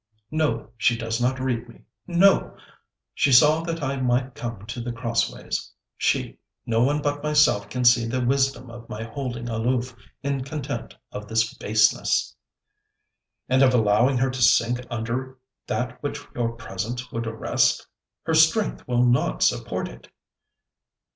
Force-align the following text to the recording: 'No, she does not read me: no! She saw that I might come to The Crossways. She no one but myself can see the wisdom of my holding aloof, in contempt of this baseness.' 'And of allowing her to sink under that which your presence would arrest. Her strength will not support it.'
'No, 0.31 0.69
she 0.77 0.97
does 0.97 1.21
not 1.21 1.39
read 1.39 1.69
me: 1.69 1.81
no! 2.07 2.57
She 3.13 3.31
saw 3.31 3.61
that 3.61 3.83
I 3.83 3.97
might 3.97 4.33
come 4.33 4.65
to 4.65 4.81
The 4.81 4.91
Crossways. 4.91 5.71
She 5.95 6.39
no 6.65 6.81
one 6.83 7.03
but 7.03 7.21
myself 7.21 7.69
can 7.69 7.85
see 7.85 8.07
the 8.07 8.25
wisdom 8.25 8.71
of 8.71 8.89
my 8.89 9.03
holding 9.03 9.47
aloof, 9.47 9.95
in 10.23 10.43
contempt 10.43 10.97
of 11.11 11.27
this 11.27 11.53
baseness.' 11.53 12.35
'And 13.47 13.61
of 13.61 13.75
allowing 13.75 14.17
her 14.17 14.31
to 14.31 14.41
sink 14.41 14.79
under 14.89 15.37
that 15.67 16.01
which 16.01 16.19
your 16.33 16.53
presence 16.53 17.11
would 17.11 17.27
arrest. 17.27 17.85
Her 18.23 18.33
strength 18.33 18.87
will 18.87 19.05
not 19.05 19.43
support 19.43 19.87
it.' 19.87 20.09